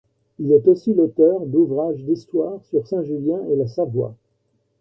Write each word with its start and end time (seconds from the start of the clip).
Il 0.39 0.51
est 0.51 0.67
aussi 0.67 0.95
l'auteur 0.95 1.41
d'ouvrages 1.45 2.03
d'histoire 2.03 2.59
sur 2.63 2.87
Saint-Julien 2.87 3.39
et 3.51 3.55
la 3.55 3.67
Savoie. 3.67 4.15